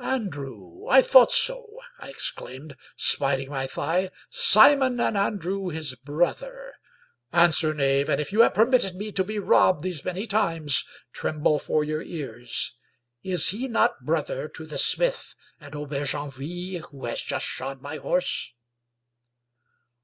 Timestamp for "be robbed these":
9.22-10.04